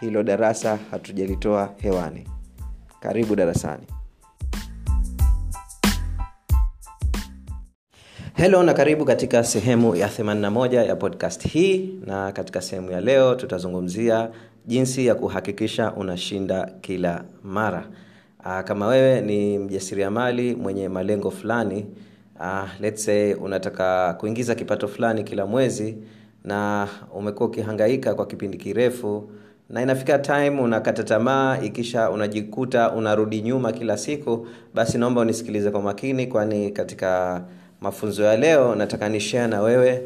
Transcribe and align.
hilo 0.00 0.22
darasa 0.22 0.78
hatujalitoa 0.90 1.74
hewani. 1.76 2.28
Karibu 3.00 3.36
darasani. 3.36 3.82
Helo 8.34 8.62
na 8.62 8.74
karibu 8.74 9.04
katika 9.04 9.44
sehemu 9.44 9.96
ya 9.96 10.08
81 10.08 10.86
ya 10.86 10.96
podcast 10.96 11.48
hii 11.48 11.94
na 12.06 12.32
katika 12.32 12.60
sehemu 12.60 12.90
ya 12.90 13.00
leo 13.00 13.34
tutazungumzia 13.34 14.30
jinsi 14.66 15.06
ya 15.06 15.14
kuhakikisha 15.14 15.92
unashinda 15.92 16.70
kila 16.80 17.24
mara. 17.44 17.88
Aa, 18.44 18.62
kama 18.62 18.86
wewe 18.86 19.20
ni 19.20 19.58
mjasiriamali 19.58 20.54
mwenye 20.54 20.88
malengo 20.88 21.30
fulani 21.30 21.86
uh, 22.40 22.68
let's 22.80 23.04
say 23.04 23.34
unataka 23.34 24.14
kuingiza 24.14 24.54
kipato 24.54 24.88
fulani 24.88 25.24
kila 25.24 25.46
mwezi 25.46 25.96
na 26.44 26.88
umekuwa 27.14 27.48
ukihangaika 27.48 28.14
kwa 28.14 28.26
kipindi 28.26 28.58
kirefu 28.58 29.30
na 29.70 29.82
inafika 29.82 30.18
time 30.18 30.60
unakata 30.60 31.04
tamaa 31.04 31.58
ikisha 31.62 32.10
unajikuta 32.10 32.92
unarudi 32.92 33.40
nyuma 33.42 33.72
kila 33.72 33.96
siku 33.96 34.46
basi 34.74 34.98
naomba 34.98 35.20
unisikilize 35.20 35.70
kwa 35.70 35.82
makini 35.82 36.26
kwani 36.26 36.70
katika 36.70 37.42
mafunzo 37.80 38.22
ya 38.22 38.36
leo 38.36 38.74
nataka 38.74 39.08
nishare 39.08 39.46
na 39.46 39.62
wewe 39.62 40.02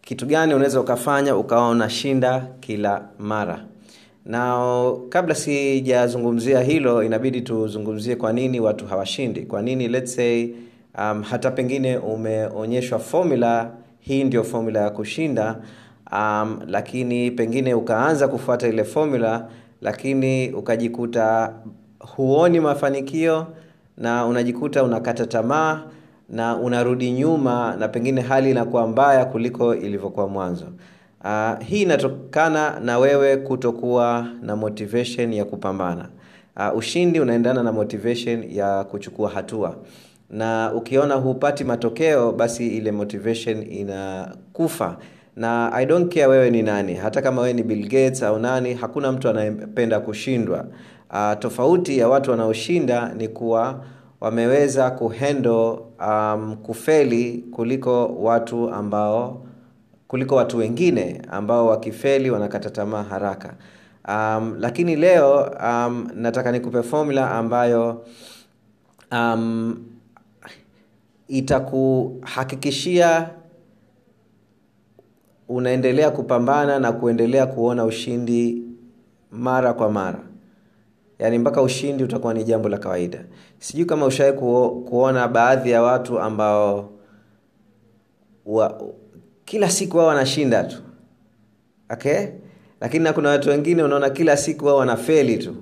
kitu 0.00 0.26
gani 0.26 0.54
unaweza 0.54 0.80
ukafanya 0.80 1.36
ukawa 1.36 1.68
unashinda 1.70 2.46
kila 2.60 3.02
mara. 3.18 3.64
Na 4.26 4.62
kabla 5.08 5.34
sijazungumzia 5.34 6.60
hilo 6.60 7.02
inabidi 7.02 7.40
tuzungumzie 7.40 8.16
kwa 8.16 8.32
nini 8.32 8.60
watu 8.60 8.86
hawashindi. 8.86 9.40
Kwa 9.42 9.62
nini 9.62 9.88
let's 9.88 10.14
say 10.14 10.48
um, 10.98 11.22
hata 11.22 11.50
pengine 11.50 11.96
umeonyeshwa 11.98 12.98
formula 12.98 13.70
hii 14.00 14.24
ndio 14.24 14.44
formula 14.44 14.80
ya 14.80 14.90
kushinda 14.90 15.56
um, 16.12 16.60
lakini 16.66 17.30
pengine 17.30 17.74
ukaanza 17.74 18.28
kufuata 18.28 18.68
ile 18.68 18.84
formula 18.84 19.48
lakini 19.80 20.52
ukajikuta 20.52 21.52
huoni 21.98 22.60
mafanikio 22.60 23.46
na 23.96 24.26
unajikuta 24.26 24.84
unakata 24.84 25.26
tamaa 25.26 25.82
na 26.28 26.56
unarudi 26.56 27.10
nyuma 27.12 27.76
na 27.78 27.88
pengine 27.88 28.20
hali 28.20 28.50
inakuwa 28.50 28.86
mbaya 28.86 29.24
kuliko 29.24 29.74
ilivyokuwa 29.74 30.28
mwanzo. 30.28 30.66
Uh, 31.24 31.64
hii 31.66 31.82
inatokana 31.82 32.80
na 32.80 32.98
wewe 32.98 33.36
kutokuwa 33.36 34.26
na 34.42 34.56
motivation 34.56 35.32
ya 35.32 35.44
kupambana. 35.44 36.08
Uh, 36.56 36.76
ushindi 36.78 37.20
unaendana 37.20 37.62
na 37.62 37.72
motivation 37.72 38.44
ya 38.50 38.84
kuchukua 38.84 39.30
hatua. 39.30 39.76
Na 40.30 40.72
ukiona 40.74 41.14
hupati 41.14 41.64
matokeo 41.64 42.32
basi 42.32 42.68
ile 42.68 42.92
motivation 42.92 43.72
inakufa 43.72 44.96
na 45.38 45.70
i 45.72 45.86
don't 45.86 46.14
care 46.14 46.26
wewe 46.26 46.50
ni 46.50 46.62
nani. 46.62 46.94
Hata 46.94 47.22
kama 47.22 47.40
wewe 47.42 47.52
ni 47.54 47.62
bill 47.62 47.82
gates 47.88 48.22
au 48.22 48.38
nani 48.38 48.74
hakuna 48.74 49.12
mtu 49.12 49.28
anayependa 49.28 50.00
kushindwa. 50.00 50.66
Uh, 51.10 51.32
tofauti 51.38 51.98
ya 51.98 52.08
watu 52.08 52.30
wanaoshinda 52.30 53.14
ni 53.14 53.28
kuwa 53.28 53.84
wameweza 54.20 54.90
kuhendo 54.90 55.72
um, 56.08 56.56
kufeli 56.62 57.44
kuliko 57.50 58.06
watu 58.06 58.70
ambao 58.70 59.46
kuliko 60.08 60.36
watu 60.36 60.58
wengine 60.58 61.22
ambao 61.30 61.66
wakifeli 61.66 62.30
wanakata 62.30 62.70
tamaa 62.70 63.02
haraka. 63.02 63.54
Um, 64.08 64.56
lakini 64.58 64.96
leo 64.96 65.52
um, 65.64 66.08
nataka 66.14 66.52
nikupe 66.52 66.82
formula 66.82 67.30
ambayo 67.30 68.04
um, 69.12 69.76
itakuhakikishia 71.28 73.30
unaendelea 75.48 76.10
kupambana 76.10 76.78
na 76.78 76.92
kuendelea 76.92 77.46
kuona 77.46 77.84
ushindi 77.84 78.62
mara 79.30 79.72
kwa 79.72 79.90
mara. 79.92 80.20
Yaani 81.18 81.38
mpaka 81.38 81.62
ushindi 81.62 82.04
utakuwa 82.04 82.34
ni 82.34 82.44
jambo 82.44 82.68
la 82.68 82.78
kawaida. 82.78 83.24
Sijui 83.58 83.84
kama 83.86 84.06
ushawai 84.06 84.32
kuo, 84.32 84.70
kuona 84.70 85.28
baadhi 85.28 85.70
ya 85.70 85.82
watu 85.82 86.18
ambao 86.20 86.90
wa, 88.46 88.82
kila 89.44 89.70
siku 89.70 89.96
wao 89.98 90.06
wanashinda 90.06 90.64
tu. 90.64 90.82
Okay? 91.90 92.26
Lakini 92.80 93.04
na 93.04 93.12
kuna 93.12 93.28
watu 93.28 93.48
wengine 93.48 93.82
unaona 93.82 94.10
kila 94.10 94.36
siku 94.36 94.66
wao 94.66 94.76
wanafeli 94.76 95.38
tu. 95.38 95.54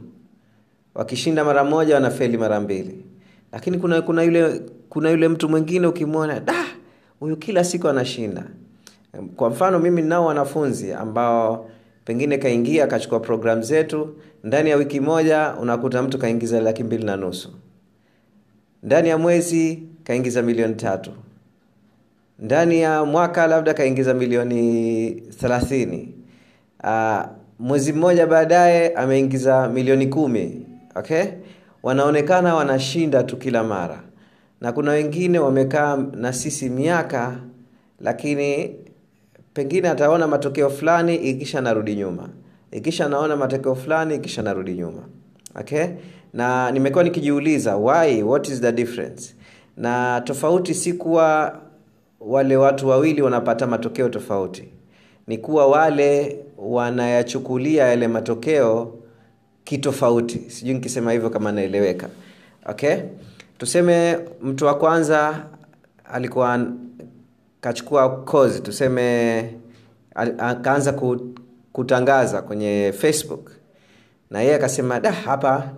Wakishinda 0.95 1.45
mara 1.45 1.65
moja 1.65 1.95
wanafeli 1.95 2.37
mara 2.39 2.60
mbili. 2.60 3.05
Lakini 3.53 3.78
kuna 3.78 4.03
kuna 4.03 4.22
yule 4.22 4.63
kuna 4.89 5.10
yule 5.10 5.28
mtu 5.28 5.49
mwingine 5.49 5.87
ukimwona 5.87 6.41
da 6.41 6.65
huyu 7.21 7.37
kila 7.37 7.65
siku 7.65 7.89
anashinda 7.89 8.45
kwa 9.36 9.51
mfano 9.51 9.78
mimi 9.78 10.03
ninao 10.03 10.27
wanafunzi 10.27 10.92
ambao 10.92 11.71
pengine 12.04 12.39
kaingia 12.39 12.84
akachukua 12.84 13.21
programu 13.21 13.63
zetu 13.63 14.16
ndani 14.45 14.71
ya 14.71 14.77
wiki 14.77 15.01
moja 15.01 15.54
unakuta 15.60 16.03
mtu 16.03 16.18
kaingiza 16.18 16.60
laki 16.60 16.84
mbili 16.84 17.04
na 17.04 17.16
nusu. 17.16 17.53
Ndani 18.83 19.09
ya 19.09 19.18
mwezi 19.18 19.83
kaingiza 20.04 20.42
milioni 20.42 20.74
tatu. 20.74 21.10
Ndani 22.39 22.80
ya 22.80 23.04
mwaka 23.04 23.47
labda 23.47 23.74
kaingiza 23.74 24.15
milioni 24.15 25.10
thelathini. 25.41 26.15
Uh, 26.84 27.21
mwezi 27.59 27.92
mmoja 27.92 28.27
baadaye 28.27 28.89
ameingiza 28.95 29.69
milioni 29.69 30.07
kumi 30.07 30.66
okay? 30.95 31.24
Wanaonekana 31.83 32.54
wanashinda 32.54 33.22
tu 33.22 33.36
kila 33.36 33.65
mara. 33.65 34.03
Na 34.60 34.72
kuna 34.72 34.91
wengine 34.91 35.39
wamekaa 35.39 35.97
na 35.97 36.33
sisi 36.33 36.69
miaka 36.69 37.36
lakini 38.01 38.77
pengine 39.57 39.89
ataona 39.89 40.27
matokeo 40.27 40.71
fulani 40.71 41.17
ikisha 41.17 41.61
narudi 41.61 41.97
nyuma. 41.97 42.29
Ikisha 42.71 43.09
naona 43.09 43.37
matokeo 43.37 43.75
fulani 43.75 44.15
ikisha 44.15 44.43
narudi 44.43 44.75
nyuma. 44.75 45.03
Okay? 45.61 45.87
Na 46.33 46.71
nimekuwa 46.71 47.05
nikijiuliza 47.05 47.77
why? 47.77 48.23
What 48.23 48.49
is 48.49 48.61
the 48.61 48.73
difference? 48.73 49.35
Na 49.77 50.21
tofauti 50.21 50.75
si 50.75 50.93
kuwa 50.93 51.59
wale 52.21 52.57
watu 52.57 52.89
wawili 52.89 53.23
wanapata 53.23 53.67
matokeo 53.67 54.09
tofauti. 54.09 54.65
Ni 55.27 55.39
kuwa 55.39 55.67
wale 55.67 56.39
wanayachukulia 56.59 57.87
yale 57.87 58.09
matokeo 58.09 58.95
kitofauti. 59.65 60.39
Sijui 60.51 60.75
nikisema 60.75 61.13
hivyo 61.13 61.31
kama 61.31 61.53
naeleweka. 61.53 62.09
Okay? 62.67 62.97
Tuseme 63.59 64.19
mtu 64.43 64.65
wa 64.67 64.75
kwanza 64.79 65.45
alikuwa 66.13 66.59
kachukua 67.66 68.09
kozi 68.24 68.60
tuseme 68.60 69.54
akaanza 70.39 70.92
kutangaza 71.72 72.42
kwenye 72.42 72.95
facebook. 72.98 73.51
Na 74.30 74.41
yeye 74.41 74.54
akasema 74.54 75.01
da 75.01 75.13
hapa 75.13 75.71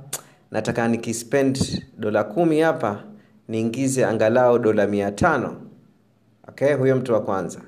nataka 0.50 0.88
nikispend 0.88 1.82
dola 1.98 2.24
kumi 2.24 2.60
hapa 2.60 3.02
niingize 3.48 4.04
angalau 4.06 4.58
dola 4.58 4.86
mia 4.86 5.12
tano. 5.12 5.56
Okay 6.48 6.72
huyo 6.74 6.96
mtu 6.96 7.12
wa 7.12 7.20
kwanza. 7.20 7.60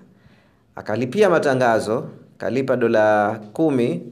Akalipia 0.76 1.30
matangazo 1.30 2.08
kalipa 2.38 2.76
dola 2.76 3.40
kumi. 3.52 4.02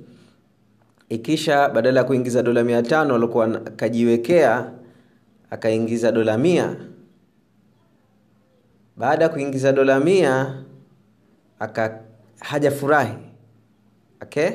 Ikisha 1.09 1.69
badala 1.69 2.01
ya 2.01 2.05
kuingiza 2.05 2.43
dola 2.43 2.65
mia 2.65 2.83
tano 2.83 3.15
alikuwa 3.15 3.49
kajiwekea 3.59 4.71
akaingiza 5.51 6.13
dola 6.13 6.39
mia 6.39 6.77
baada 8.99 9.25
ya 9.25 9.29
kuingiza 9.29 9.73
dola 9.73 10.01
mia 10.01 10.55
aka 11.59 12.01
hajafurahi. 12.41 13.15
Okay? 14.23 14.51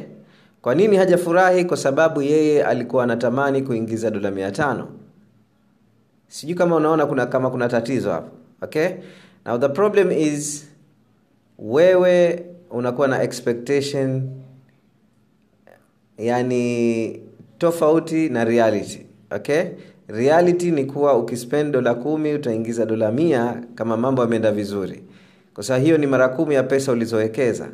Kwa 0.61 0.75
nini 0.75 0.97
hajafurahi? 0.97 1.65
Kwa 1.65 1.77
sababu 1.77 2.21
yeye 2.21 2.63
alikuwa 2.65 3.03
anatamani 3.03 3.61
kuingiza 3.61 4.11
dola 4.11 4.31
mia 4.31 4.51
tano. 4.51 4.87
Sijui 6.27 6.55
kama 6.55 6.75
unaona 6.75 7.05
kuna 7.05 7.25
kama 7.25 7.49
kuna 7.49 7.69
tatizo 7.69 8.11
hapo. 8.11 8.31
Okay? 8.61 8.89
Now 9.45 9.57
the 9.59 9.69
problem 9.69 10.11
is 10.11 10.67
wewe 11.59 12.45
unakuwa 12.71 13.07
na 13.07 13.23
expectation 13.23 14.29
yani 16.17 17.21
tofauti 17.57 18.29
na 18.29 18.43
reality. 18.45 19.05
Okay 19.31 19.63
reality 20.07 20.71
ni 20.71 20.85
kuwa 20.85 21.17
ukispend 21.17 21.73
dola 21.73 21.93
kumi 21.93 22.33
utaingiza 22.33 22.85
dola 22.85 23.11
mia 23.11 23.61
kama 23.75 23.97
mambo 23.97 24.21
yameenda 24.21 24.51
vizuri. 24.51 25.03
Kwa 25.53 25.63
sababu 25.63 25.85
hiyo 25.85 25.97
ni 25.97 26.07
mara 26.07 26.29
kumi 26.29 26.55
ya 26.55 26.63
pesa 26.63 26.91
ulizowekeza 26.91 27.69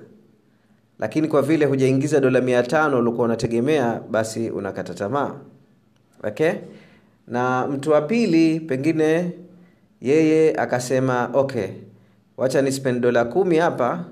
lakini 1.00 1.28
kwa 1.28 1.42
vile 1.42 1.66
hujaingiza 1.66 2.20
dola 2.20 2.42
mia 2.42 2.64
tano 2.64 3.00
ulikuwa 3.00 3.26
unategemea 3.26 4.02
basi 4.12 4.50
unakata 4.50 4.94
tamaa. 4.94 5.36
Okay? 6.24 6.52
Na 7.28 7.68
mtu 7.68 7.92
wa 7.92 8.02
pili 8.02 8.60
pengine 8.60 9.32
yeye 10.02 10.56
akasema 10.56 11.30
okay 11.34 11.68
wacha 12.38 12.62
ni 12.62 12.72
spend 12.72 13.02
dola 13.02 13.26
kumi 13.26 13.58
hapa. 13.58 14.06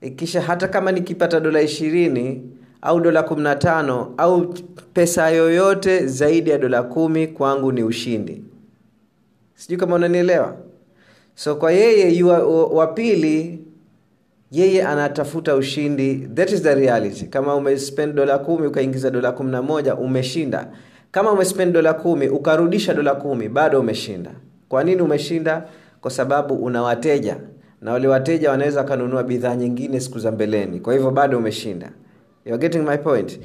Ikisha 0.00 0.40
hata 0.42 0.68
kama 0.68 0.92
nikipata 0.92 1.40
dola 1.40 1.62
ishirini 1.62 2.50
au 2.84 3.00
dola 3.00 3.22
kumi 3.22 3.42
na 3.42 3.56
tano 3.56 4.14
au 4.16 4.54
pesa 4.92 5.30
yoyote 5.30 6.06
zaidi 6.06 6.50
ya 6.50 6.58
dola 6.58 6.82
kumi 6.82 7.26
kwangu 7.26 7.72
ni 7.72 7.82
ushindi. 7.82 8.44
Sijui 9.54 9.76
kama 9.78 9.94
unanielewa? 9.94 10.56
So 11.34 11.54
kwa 11.56 11.72
yeye 11.72 12.22
wa 12.72 12.86
pili 12.86 13.64
yeye 14.50 14.82
anatafuta 14.82 15.56
ushindi. 15.56 16.14
That 16.34 16.52
is 16.52 16.62
the 16.62 16.74
reality. 16.74 17.24
Kama 17.26 17.54
umespend 17.54 18.14
dola 18.14 18.38
kumi 18.38 18.66
ukaingiza 18.66 19.10
dola 19.10 19.32
kumi 19.32 19.50
na 19.50 19.62
moja 19.62 19.94
umeshinda. 19.94 20.68
Kama 21.10 21.32
umespend 21.32 21.72
dola 21.72 21.94
kumi 21.94 22.28
ukarudisha 22.28 22.94
dola 22.94 23.14
kumi 23.14 23.48
bado 23.48 23.80
umeshinda. 23.80 24.30
Kwa 24.68 24.84
nini 24.84 25.02
umeshinda? 25.02 25.64
Kwa 26.00 26.10
sababu 26.10 26.54
una 26.54 26.82
wateja. 26.82 27.36
Na 27.80 27.92
wale 27.92 28.08
wateja 28.08 28.50
wanaweza 28.50 28.80
wakanunua 28.80 29.22
bidhaa 29.22 29.56
nyingine 29.56 30.00
siku 30.00 30.18
za 30.18 30.30
mbeleni. 30.32 30.80
Kwa 30.80 30.92
hivyo 30.94 31.10
bado 31.10 31.38
umeshinda 31.38 31.90
You're 32.44 32.58
getting 32.58 32.82
my 32.84 32.96
point. 32.96 33.40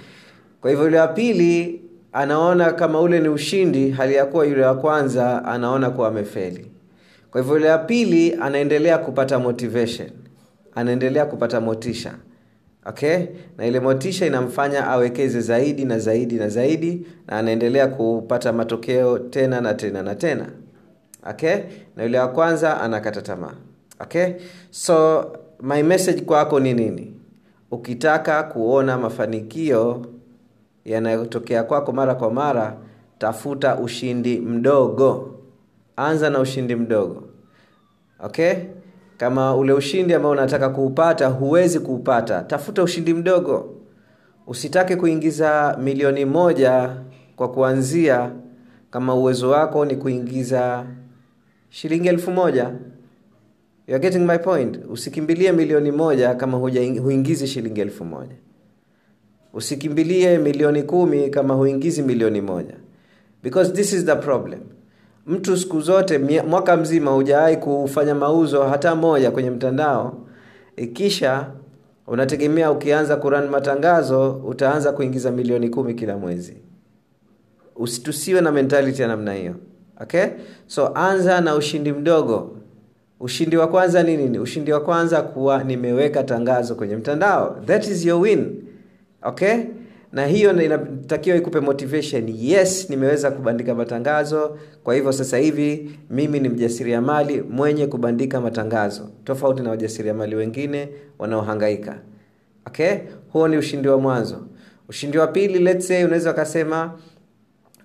Kwa 0.62 0.70
hivyo 0.70 0.86
yule 0.86 1.00
wa 1.00 1.08
pili 1.08 1.82
anaona 2.14 2.72
kama 2.72 3.02
ule 3.02 3.20
ni 3.20 3.30
ushindi 3.30 3.90
hali 3.92 4.16
ya 4.16 4.26
kuwa 4.26 4.46
yule 4.46 4.66
wa 4.66 4.76
kwanza 4.76 5.46
anaona 5.46 5.90
kuwa 5.90 6.08
amefeli. 6.08 6.72
Kwa 7.32 7.42
hivyo 7.42 7.56
yule 7.56 7.70
wa 7.70 7.78
pili 7.78 8.34
anaendelea 8.42 8.98
kupata 8.98 9.40
motivation. 9.40 10.10
Anaendelea 10.76 11.26
kupata 11.26 11.62
motisha. 11.62 12.14
Okay? 12.86 13.18
Na 13.58 13.66
ile 13.66 13.80
motisha 13.80 14.26
inamfanya 14.26 14.88
awekeze 14.88 15.42
zaidi 15.42 15.86
na 15.86 16.00
zaidi 16.00 16.36
na 16.36 16.50
zaidi 16.50 17.06
na 17.28 17.38
anaendelea 17.38 17.88
kupata 17.88 18.54
matokeo 18.54 19.20
tena 19.20 19.62
na 19.62 19.74
tena 19.74 20.04
na 20.04 20.16
tena. 20.16 20.46
Okay? 21.30 21.56
Na 21.96 22.04
yule 22.04 22.20
wa 22.20 22.28
kwanza 22.28 22.82
anakata 22.82 23.22
tamaa. 23.22 23.54
Okay? 24.00 24.28
So 24.72 25.26
my 25.62 25.84
message 25.84 26.22
kwako 26.22 26.60
ni 26.60 26.74
nini 26.74 27.14
ukitaka 27.72 28.44
kuona 28.44 28.98
mafanikio 28.98 30.06
yanayotokea 30.86 31.64
kwako 31.64 31.92
mara 31.92 32.16
kwa 32.16 32.32
mara 32.34 32.78
tafuta 33.18 33.78
ushindi 33.78 34.40
mdogo. 34.40 35.36
Anza 35.96 36.30
na 36.30 36.40
ushindi 36.40 36.76
mdogo. 36.76 37.24
Okay? 38.20 38.54
Kama 39.18 39.56
ule 39.56 39.74
ushindi 39.74 40.14
ambao 40.14 40.32
unataka 40.32 40.70
kuupata 40.70 41.28
huwezi 41.28 41.80
kuupata. 41.80 42.42
Tafuta 42.42 42.84
ushindi 42.84 43.14
mdogo. 43.14 43.76
Usitake 44.48 44.96
kuingiza 44.96 45.78
milioni 45.82 46.26
moja 46.26 46.96
kwa 47.36 47.52
kuanzia. 47.52 48.32
Kama 48.92 49.16
uwezo 49.16 49.50
wako 49.50 49.86
ni 49.86 49.96
kuingiza 49.96 50.86
shilingi 51.70 52.08
elfu 52.08 52.32
moja 52.32 52.72
You're 53.90 54.00
getting 54.00 54.26
my 54.26 54.38
point. 54.38 54.78
Usikimbilie 54.90 55.52
milioni 55.52 55.92
moja 55.92 56.36
kama 56.36 56.58
huingizi 56.58 57.48
shilingi 57.48 57.82
elfu 57.82 58.06
moja. 58.06 58.36
Usikimbilie 59.54 60.38
milioni 60.38 60.84
kumi 60.84 61.30
kama 61.30 61.54
huingizi 61.54 62.02
milioni 62.02 62.42
moja. 62.42 62.74
Because 63.44 63.72
this 63.72 63.94
is 63.94 64.06
the 64.06 64.16
problem. 64.16 64.60
Mtu 65.28 65.58
siku 65.58 65.82
zote 65.82 66.18
mwaka 66.48 66.78
mzima 66.78 67.12
hujawahi 67.12 67.58
kufanya 67.58 68.16
mauzo 68.16 68.64
hata 68.64 68.96
moja 68.96 69.32
kwenye 69.32 69.50
mtandao. 69.50 70.18
Ikisha 70.78 71.52
unategemea 72.08 72.72
ukianza 72.72 73.16
kuran 73.16 73.48
matangazo 73.48 74.32
utaanza 74.32 74.92
kuingiza 74.92 75.32
milioni 75.32 75.70
kumi 75.70 75.94
kila 75.94 76.18
mwezi. 76.18 76.58
Usitusiwe 77.76 78.42
na 78.42 78.52
mentality 78.52 79.02
ya 79.02 79.08
namna 79.08 79.34
hiyo. 79.34 79.56
Okay? 80.02 80.26
So 80.68 80.92
anza 80.96 81.42
na 81.42 81.56
ushindi 81.56 81.92
mdogo 81.92 82.56
ushindi 83.20 83.58
wa 83.58 83.68
kwanza 83.68 84.04
ni 84.04 84.18
nini? 84.18 84.40
Ushindi 84.40 84.72
wa 84.72 84.80
kwanza 84.80 85.22
kuwa 85.22 85.64
nimeweka 85.64 86.24
tangazo 86.24 86.76
kwenye 86.76 86.96
mtandao. 86.96 87.62
That 87.66 87.88
is 87.88 88.06
your 88.06 88.22
win. 88.22 88.64
Okay? 89.24 89.56
Na 90.12 90.26
hiyo 90.28 90.64
inatakiwa 90.64 91.38
ikupe 91.38 91.60
motivation. 91.60 92.34
Yes 92.38 92.90
nimeweza 92.90 93.32
kubandika 93.32 93.76
matangazo. 93.76 94.58
Kwa 94.84 94.96
hivyo 94.96 95.12
sasa 95.12 95.38
hivi 95.38 95.92
mimi 96.10 96.40
ni 96.40 96.50
mjasiriamali 96.50 97.42
mwenye 97.42 97.88
kubandika 97.88 98.42
matangazo. 98.42 99.10
Tofauti 99.24 99.62
na 99.64 99.70
wajasiriamali 99.70 100.36
wengine 100.36 100.90
wanaohangaika. 101.20 102.00
Okay? 102.68 102.94
Huo 103.34 103.48
ni 103.48 103.58
ushindi 103.58 103.88
wa 103.88 103.98
mwanzo. 103.98 104.38
Ushindi 104.90 105.18
wa 105.18 105.28
pili 105.28 105.60
let's 105.60 105.88
say 105.88 106.04
unaweza 106.04 106.32
ukasema 106.32 106.94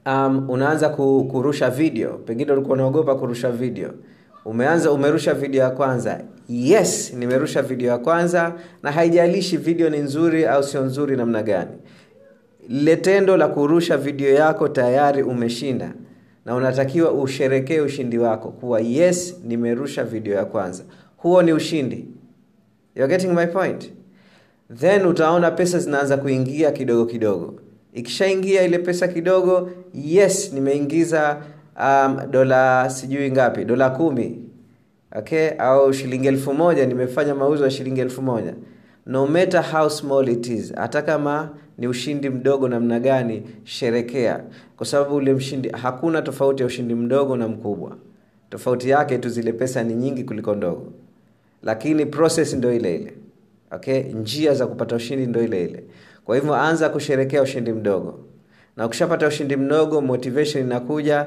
um, 0.06 0.50
unaanza 0.50 0.88
kurusha 0.88 1.70
video. 1.70 2.10
Pengine 2.12 2.52
ulikuwa 2.52 2.74
unaogopa 2.74 3.14
kurusha 3.14 3.50
video 3.50 3.90
umeanza 4.44 4.92
umerusha 4.92 5.34
video 5.34 5.62
ya 5.62 5.70
kwanza. 5.70 6.20
Yes 6.48 7.12
nimerusha 7.14 7.62
video 7.62 7.88
ya 7.88 7.98
kwanza 7.98 8.54
na 8.82 8.92
haijalishi 8.92 9.56
video 9.56 9.90
ni 9.90 9.98
nzuri 9.98 10.44
au 10.46 10.62
sio 10.62 10.80
nzuri 10.84 11.16
namna 11.16 11.42
gani. 11.42 11.70
Lile 12.68 12.96
tendo 12.96 13.36
la 13.36 13.48
kurusha 13.48 13.96
video 13.96 14.34
yako 14.34 14.68
tayari 14.68 15.22
umeshinda 15.22 15.92
na 16.44 16.54
unatakiwa 16.54 17.12
usherekee 17.12 17.80
ushindi 17.80 18.18
wako 18.18 18.48
kuwa 18.50 18.80
yes 18.80 19.36
nimerusha 19.44 20.04
video 20.04 20.34
ya 20.34 20.44
kwanza. 20.44 20.82
Huo 21.16 21.42
ni 21.42 21.52
ushindi. 21.52 22.06
You're 22.94 23.16
getting 23.16 23.34
my 23.34 23.46
point? 23.46 23.92
Then 24.76 25.06
utaona 25.06 25.50
pesa 25.50 25.78
zinaanza 25.78 26.16
kuingia 26.16 26.70
kidogo 26.72 27.06
kidogo. 27.06 27.54
Ikishaingia 27.92 28.62
ile 28.62 28.78
pesa 28.78 29.08
kidogo 29.08 29.70
yes 29.94 30.52
nimeingiza 30.52 31.42
um, 31.80 32.30
dola 32.30 32.90
sijui 32.90 33.30
ngapi 33.30 33.64
dola 33.64 33.90
kumi 33.90 34.38
okay? 35.16 35.48
Au 35.58 35.92
shilingi 35.92 36.28
elfu 36.28 36.54
moja 36.54 36.86
nimefanya 36.86 37.34
mauzo 37.34 37.64
ya 37.64 37.70
shilingi 37.70 38.00
elfu 38.00 38.22
moja. 38.22 38.54
No 39.06 39.26
matter 39.26 39.62
how 39.72 39.88
small 39.90 40.28
it 40.28 40.46
is 40.46 40.74
hata 40.74 41.02
kama 41.02 41.50
ni 41.78 41.86
ushindi 41.88 42.30
mdogo 42.30 42.68
namna 42.68 43.00
gani 43.00 43.42
sherekea. 43.64 44.40
Kwa 44.76 44.86
sababu 44.86 45.14
ule 45.16 45.34
mshindi 45.34 45.68
hakuna 45.68 46.22
tofauti 46.22 46.62
ya 46.62 46.66
ushindi 46.66 46.94
mdogo 46.94 47.36
na 47.36 47.48
mkubwa. 47.48 47.96
Tofauti 48.50 48.90
yake 48.90 49.18
tu 49.18 49.28
zile 49.28 49.52
pesa 49.52 49.82
ni 49.82 49.94
nyingi 49.94 50.24
kuliko 50.24 50.54
ndogo. 50.54 50.92
Lakini 51.62 52.06
process 52.06 52.54
ndo 52.54 52.72
ile 52.74 52.94
ile 52.94 53.14
okay? 53.70 54.00
Njia 54.02 54.54
za 54.54 54.66
kupata 54.66 54.96
ushindi 54.96 55.26
ndo 55.26 55.42
ile 55.42 55.64
ile. 55.64 55.84
Kwa 56.24 56.36
hivyo 56.36 56.54
anza 56.54 56.88
kusherekea 56.88 57.42
ushindi 57.42 57.72
mdogo. 57.72 58.18
Na 58.76 58.86
ukishapata 58.86 59.26
ushindi 59.28 59.56
mdogo 59.56 60.00
motivation 60.00 60.64
inakuja 60.64 61.26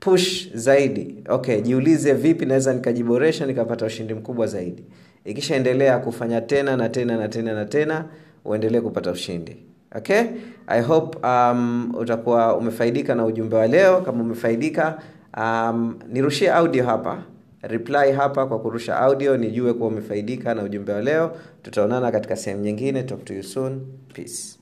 push 0.00 0.48
zaidi. 0.54 1.14
Okay 1.28 1.60
jiulize 1.60 2.12
vipi 2.12 2.46
naweza 2.46 2.74
nikajiboresha 2.74 3.46
nikapata 3.46 3.86
ushindi 3.86 4.14
mkubwa 4.14 4.46
zaidi. 4.46 4.84
Ikishaendelea 5.24 5.98
kufanya 5.98 6.40
tena 6.40 6.76
na 6.76 6.88
tena 6.88 7.16
na 7.16 7.28
tena 7.28 7.54
na 7.54 7.64
tena 7.64 8.04
uendelee 8.44 8.80
kupata 8.80 9.10
ushindi. 9.10 9.56
Okay? 9.96 10.22
I 10.66 10.82
hope 10.82 11.18
um, 11.28 11.94
utakuwa 11.98 12.56
umefaidika 12.56 13.14
na 13.14 13.24
ujumbe 13.24 13.56
wa 13.56 13.66
leo. 13.66 14.00
Kama 14.00 14.22
umefaidika 14.22 15.02
um, 15.36 15.98
nirushie 16.08 16.50
audio 16.50 16.84
hapa. 16.84 17.22
Reply 17.62 18.12
hapa 18.12 18.46
kwa 18.46 18.58
kurusha 18.60 18.96
audio 18.98 19.36
nijue 19.36 19.72
kuwa 19.74 19.88
umefaidika 19.88 20.54
na 20.54 20.62
ujumbe 20.62 20.92
wa 20.92 21.02
leo. 21.02 21.36
Tutaonana 21.62 22.12
katika 22.12 22.36
sehemu 22.36 22.62
nyingine. 22.62 23.02
Talk 23.02 23.24
to 23.24 23.34
you 23.34 23.42
soon. 23.42 23.80
Peace 24.14 24.58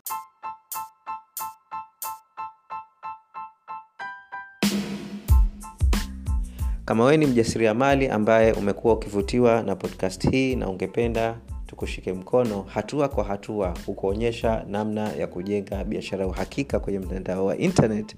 kama 6.87 7.05
wewe 7.05 7.17
ni 7.17 7.27
mjasiriamali 7.27 8.09
ambaye 8.09 8.53
umekuwa 8.53 8.95
ukivutiwa 8.95 9.63
na 9.63 9.77
podcast 9.77 10.31
hii 10.31 10.57
na 10.57 10.69
ungependa 10.69 11.37
tukushike 11.67 12.13
mkono 12.13 12.63
hatua 12.63 13.09
kwa 13.09 13.25
hatua 13.25 13.75
kukuonyesha 13.87 14.65
namna 14.69 15.13
ya 15.13 15.27
kujenga 15.27 15.85
biashara 15.85 16.23
ya 16.23 16.29
uhakika 16.29 16.81
kwenye 16.81 16.99
mtandao 16.99 17.47
wa 17.47 17.57
internet 17.59 18.17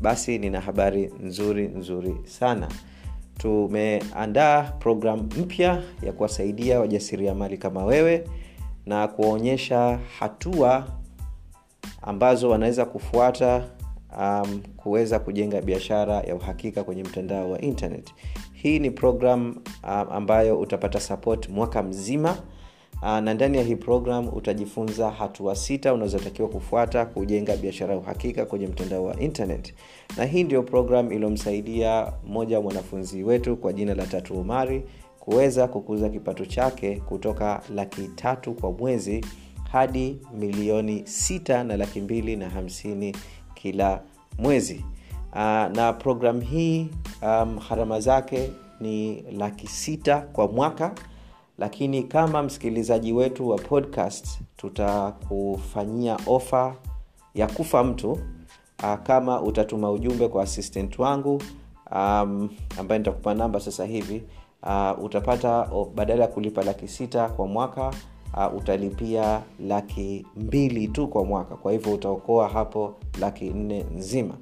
basi 0.00 0.38
nina 0.38 0.60
habari 0.60 1.12
nzuri 1.22 1.68
nzuri 1.68 2.16
sana. 2.24 2.68
Tumeandaa 3.38 4.62
programu 4.62 5.22
mpya 5.22 5.82
ya 6.02 6.12
kuwasaidia 6.12 6.80
wajasiriamali 6.80 7.58
kama 7.58 7.84
wewe 7.84 8.24
na 8.86 9.08
kuwaonyesha 9.08 9.98
hatua 10.18 10.86
ambazo 12.02 12.50
wanaweza 12.50 12.84
kufuata 12.84 13.64
um, 14.18 14.60
kuweza 14.76 15.18
kujenga 15.18 15.62
biashara 15.62 16.14
ya 16.20 16.34
uhakika 16.34 16.84
kwenye 16.84 17.02
mtandao 17.02 17.50
wa 17.50 17.60
internet. 17.60 18.14
Hii 18.52 18.78
ni 18.78 18.90
program 18.90 19.56
um, 19.84 20.06
ambayo 20.10 20.60
utapata 20.60 21.00
support 21.00 21.48
mwaka 21.48 21.82
mzima 21.82 22.36
uh, 23.02 23.08
na 23.18 23.34
ndani 23.34 23.58
ya 23.58 23.64
hii 23.64 23.76
program 23.76 24.28
utajifunza 24.34 25.10
hatua 25.10 25.56
sita 25.56 25.94
unazotakiwa 25.94 26.48
kufuata 26.48 27.06
kujenga 27.06 27.56
biashara 27.56 27.92
ya 27.94 27.98
uhakika 28.00 28.44
kwenye 28.46 28.66
mtandao 28.66 29.04
wa 29.04 29.20
internet. 29.20 29.74
Na 30.16 30.24
hii 30.24 30.44
ndio 30.44 30.62
program 30.62 31.12
iliyomsaidia 31.12 32.12
mmoja 32.26 32.56
wa 32.56 32.62
mwanafunzi 32.62 33.22
wetu 33.22 33.56
kwa 33.56 33.72
jina 33.72 33.94
la 33.94 34.06
tatu 34.06 34.34
umari 34.34 34.82
kuweza 35.20 35.68
kukuza 35.68 36.08
kipato 36.08 36.46
chake 36.46 36.96
kutoka 36.96 37.62
laki 37.74 38.02
tatu 38.14 38.54
kwa 38.54 38.72
mwezi 38.72 39.24
hadi 39.72 40.18
milioni 40.38 41.02
sita 41.06 41.64
na 41.64 41.76
laki 41.76 42.00
mbili 42.00 42.36
na 42.36 42.50
hamsini 42.50 43.16
kila 43.62 44.00
mwezi. 44.38 44.84
Uh, 45.32 45.38
na 45.76 45.92
program 45.98 46.40
hii 46.40 46.88
um, 47.22 47.58
harama 47.58 48.00
zake 48.00 48.50
ni 48.80 49.22
laki 49.22 49.66
sita 49.66 50.20
kwa 50.20 50.48
mwaka. 50.48 50.94
Lakini 51.58 52.02
kama 52.02 52.42
msikilizaji 52.42 53.12
wetu 53.12 53.48
wa 53.48 53.56
podcast 53.58 54.40
tutakufanyia 54.56 56.18
ofa 56.26 56.74
ya 57.34 57.46
kufa 57.46 57.84
mtu. 57.84 58.12
Uh, 58.82 58.94
kama 59.02 59.40
utatuma 59.42 59.90
ujumbe 59.90 60.28
kwa 60.28 60.42
assistant 60.42 60.98
wangu 60.98 61.42
um, 61.92 62.48
ambaye 62.78 62.98
nitakupa 62.98 63.34
namba 63.34 63.60
sasa 63.60 63.84
hivi 63.84 64.22
uh, 64.62 65.04
utapata 65.04 65.68
badala 65.94 66.22
ya 66.22 66.28
kulipa 66.28 66.62
laki 66.62 66.88
sita 66.88 67.28
kwa 67.28 67.46
mwaka 67.46 67.90
uh, 68.36 68.56
utalipia 68.58 69.42
laki 69.66 70.26
mbili 70.36 70.88
tu 70.88 71.08
kwa 71.08 71.24
mwaka. 71.24 71.56
Kwa 71.56 71.72
hivyo 71.72 71.94
utaokoa 71.94 72.48
hapo 72.48 72.94
laki 73.20 73.50
nne 73.50 73.84
nzima. 73.96 74.34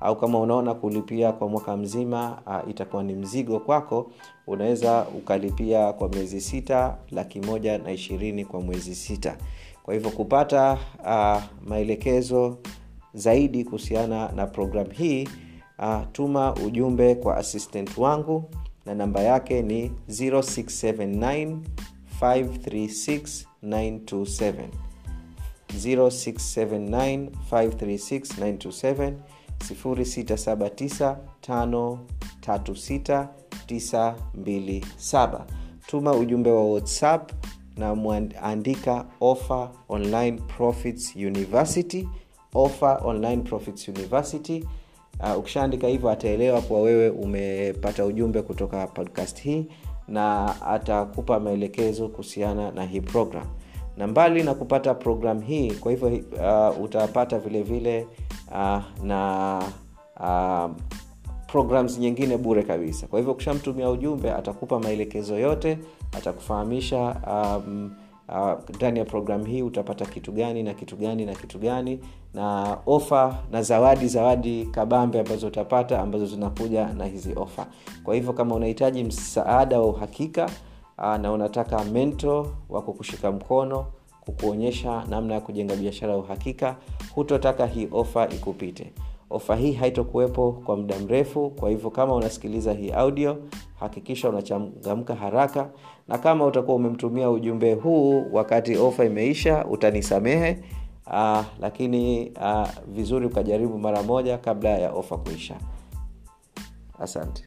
Au 0.00 0.16
kama 0.16 0.40
unaona 0.40 0.74
kulipia 0.74 1.32
kwa 1.32 1.48
mwaka 1.48 1.76
mzima 1.76 2.38
uh, 2.46 2.70
itakuwa 2.70 3.02
ni 3.02 3.14
mzigo 3.14 3.60
kwako 3.60 4.10
unaweza 4.46 5.06
ukalipia 5.18 5.92
kwa 5.92 6.08
miezi 6.08 6.40
sita 6.40 6.96
laki 7.10 7.40
moja 7.40 7.78
na 7.78 7.92
ishirini 7.92 8.44
kwa 8.44 8.60
mwezi 8.60 8.94
sita. 8.94 9.36
Kwa 9.82 9.94
hivyo 9.94 10.10
kupata 10.10 10.78
uh, 11.04 11.42
maelekezo 11.68 12.58
zaidi 13.14 13.64
kuhusiana 13.64 14.32
na 14.32 14.46
programu 14.46 14.90
hii 14.90 15.28
uh, 15.78 16.00
tuma 16.12 16.54
ujumbe 16.54 17.14
kwa 17.14 17.36
assistant 17.36 17.98
wangu 17.98 18.44
na 18.86 18.94
namba 18.94 19.20
yake 19.20 19.62
ni 19.62 19.92
0679 20.08 21.56
536 22.20 23.46
927 23.62 24.68
0679 25.78 27.28
536 27.50 28.34
927 28.38 29.14
679 33.66 35.44
tuma 35.86 36.12
ujumbe 36.12 36.50
wa 36.50 36.64
whatsapp 36.72 37.32
na 37.76 37.94
mwandika 37.94 39.06
offer 39.20 39.70
online 39.88 40.32
profits 40.56 41.16
university. 41.16 42.08
Offer 42.54 43.00
online 43.04 43.42
profits 43.42 43.88
university. 43.88 44.64
Uh, 45.20 45.38
ukishaandika 45.38 45.86
hivyo 45.88 46.10
ataelewa 46.10 46.60
kuwa 46.62 46.80
wewe 46.80 47.10
umepata 47.10 48.04
ujumbe 48.04 48.42
kutoka 48.42 48.86
podcast 48.86 49.40
hii 49.42 49.66
na 50.08 50.54
atakupa 50.62 51.40
maelekezo 51.40 52.08
kuhusiana 52.08 52.70
na 52.70 52.84
hii 52.84 53.00
program. 53.00 53.44
Na 53.96 54.06
mbali 54.06 54.42
na 54.42 54.54
kupata 54.54 54.94
program 54.94 55.40
hii 55.40 55.70
kwa 55.70 55.90
hivyo 55.92 56.08
uh, 56.08 56.84
utapata 56.84 57.38
vile 57.38 57.62
vile 57.62 58.06
uh, 58.50 58.82
na 59.04 59.58
uh, 60.20 60.70
programs 61.46 61.98
nyingine 61.98 62.36
bure 62.36 62.62
kabisa. 62.62 63.06
Kwa 63.06 63.18
hivyo 63.18 63.32
ukishamtumia 63.32 63.90
ujumbe 63.90 64.32
atakupa 64.32 64.80
maelekezo 64.80 65.38
yote 65.38 65.78
atakufahamisha 66.16 67.16
um, 67.30 67.90
ndani 68.76 69.00
uh, 69.00 69.06
ya 69.06 69.10
programu 69.10 69.44
hii 69.44 69.62
utapata 69.62 70.04
kitu 70.06 70.32
gani 70.32 70.62
na 70.62 70.74
kitu 70.74 70.96
gani 70.96 71.24
na 71.26 71.34
kitu 71.34 71.58
gani. 71.58 72.00
Na 72.34 72.76
ofa 72.86 73.38
na 73.52 73.62
zawadi 73.62 74.08
zawadi 74.08 74.66
kabambe 74.66 75.20
ambazo 75.20 75.46
utapata 75.46 76.00
ambazo 76.02 76.26
zinakuja 76.26 76.86
na 76.86 77.04
hizi 77.06 77.32
ofa. 77.36 77.66
Kwa 78.04 78.14
hivyo 78.14 78.32
kama 78.32 78.54
unahitaji 78.54 79.04
msaada 79.04 79.80
wa 79.80 79.86
uhakika 79.86 80.50
uh, 80.98 81.16
na 81.16 81.32
unataka 81.32 81.84
mento 81.84 82.52
wa 82.68 82.82
kukushika 82.82 83.32
mkono 83.32 83.86
kukuonyesha 84.20 85.04
namna 85.08 85.34
ya 85.34 85.40
kujenga 85.40 85.76
biashara 85.76 86.12
ya 86.12 86.18
uhakika 86.18 86.76
hutotaka 87.14 87.66
hii 87.66 87.88
ofa 87.92 88.28
ikupite 88.28 88.92
ofa 89.30 89.56
hii 89.56 89.72
haitokuwepo 89.72 90.52
kwa 90.52 90.76
muda 90.76 90.98
mrefu 90.98 91.50
kwa 91.50 91.70
hivyo 91.70 91.90
kama 91.90 92.14
unasikiliza 92.14 92.72
hii 92.72 92.90
audio 92.90 93.36
hakikisha 93.80 94.28
unachangamka 94.28 95.14
haraka 95.14 95.70
na 96.08 96.18
kama 96.18 96.46
utakuwa 96.46 96.76
umemtumia 96.76 97.30
ujumbe 97.30 97.74
huu 97.74 98.24
wakati 98.32 98.76
ofa 98.76 99.04
imeisha 99.04 99.64
utanisamehe 99.66 100.58
uh, 101.06 101.44
lakini 101.60 102.30
uh, 102.30 102.68
vizuri 102.88 103.26
ukajaribu 103.26 103.78
mara 103.78 104.02
moja 104.02 104.38
kabla 104.38 104.70
ya 104.70 104.92
ofa 104.92 105.16
kuisha. 105.18 105.54
Asante 106.98 107.44